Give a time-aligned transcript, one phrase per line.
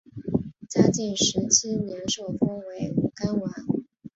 [0.67, 3.53] 嘉靖十七年受封为武冈王。